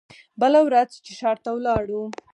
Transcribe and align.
بله 0.41 0.59
ورځ 0.67 0.89
چې 1.05 1.11
ښار 1.19 1.37
ته 1.43 1.51
لاړو. 1.65 2.03